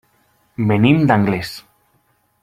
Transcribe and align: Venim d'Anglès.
Venim 0.71 1.03
d'Anglès. 1.11 1.51